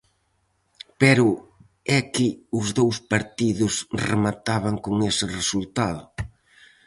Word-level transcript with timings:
Pero 1.01 1.27
é 1.97 1.99
que 2.13 2.27
os 2.59 2.67
dous 2.79 2.97
partidos 3.11 3.73
remataban 4.09 4.75
con 4.85 4.95
ese 5.09 5.25
resultado. 5.39 6.03